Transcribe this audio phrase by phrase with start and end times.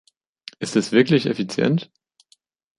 [0.57, 1.91] Ist es wirklich effizient?